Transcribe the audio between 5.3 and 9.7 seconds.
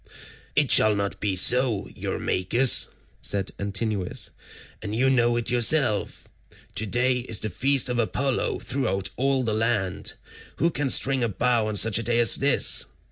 it yourself. Today is the feast of Apollo throughout all the